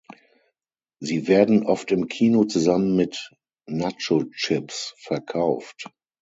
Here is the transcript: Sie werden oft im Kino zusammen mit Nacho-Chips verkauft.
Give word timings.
Sie 0.99 1.27
werden 1.27 1.63
oft 1.67 1.91
im 1.91 2.07
Kino 2.07 2.43
zusammen 2.45 2.95
mit 2.95 3.29
Nacho-Chips 3.67 4.95
verkauft. 4.97 5.91